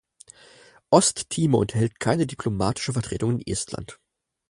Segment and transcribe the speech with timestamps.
[0.89, 3.99] Osttimor unterhält keine diplomatische Vertretung in Estland.